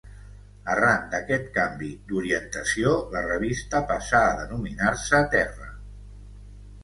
[0.75, 5.69] Arran d'aquest canvi d’orientació, la revista passà a denominar-se Terra.